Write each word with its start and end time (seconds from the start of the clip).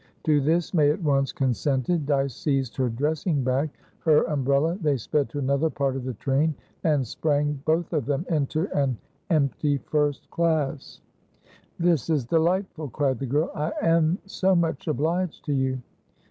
To 0.23 0.41
this 0.41 0.73
May 0.73 0.89
at 0.89 1.03
once 1.03 1.31
consented. 1.31 2.07
Dyce 2.07 2.33
seized 2.33 2.75
her 2.77 2.89
dressing 2.89 3.43
bag, 3.43 3.69
her 3.99 4.23
umbrella; 4.23 4.75
they 4.81 4.97
sped 4.97 5.29
to 5.29 5.37
another 5.37 5.69
part 5.69 5.95
of 5.95 6.05
the 6.05 6.15
train, 6.15 6.55
and 6.83 7.05
sprang, 7.05 7.61
both 7.65 7.93
of 7.93 8.07
them, 8.07 8.25
into 8.27 8.67
an 8.75 8.97
empty 9.29 9.77
first 9.77 10.27
class. 10.31 11.01
"This 11.77 12.09
is 12.09 12.25
delightful!" 12.25 12.87
cried 12.89 13.19
the 13.19 13.27
girl. 13.27 13.51
"I 13.53 13.73
am 13.79 14.17
so 14.25 14.55
much 14.55 14.87
obliged 14.87 15.45
to 15.45 15.53
you!" 15.53 15.79